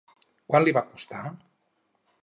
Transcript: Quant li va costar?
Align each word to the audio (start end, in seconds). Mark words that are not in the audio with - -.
Quant 0.53 0.65
li 0.67 0.73
va 0.79 0.85
costar? 0.87 1.23